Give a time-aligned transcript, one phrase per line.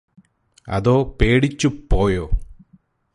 [0.67, 2.25] അതോ പേടിച്ചുപ്പോയോ